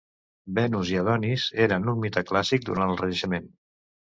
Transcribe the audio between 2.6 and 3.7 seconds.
durant el Renaixement.